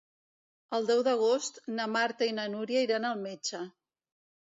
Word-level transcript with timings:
El 0.77 0.87
deu 0.91 1.03
d'agost 1.09 1.61
na 1.81 1.87
Marta 1.99 2.33
i 2.33 2.35
na 2.41 2.49
Nura 2.57 2.83
iran 2.89 3.09
al 3.15 3.25
metge. 3.31 3.65